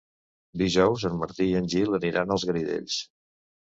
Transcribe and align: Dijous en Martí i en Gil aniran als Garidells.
Dijous 0.61 1.05
en 1.11 1.21
Martí 1.25 1.49
i 1.51 1.55
en 1.61 1.71
Gil 1.77 2.01
aniran 2.01 2.37
als 2.39 2.51
Garidells. 2.53 3.03